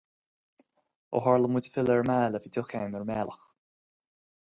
[1.17, 3.49] Ó tharla muid ag filleadh ar an mbaile, bhí deoch againn ar an mbealach.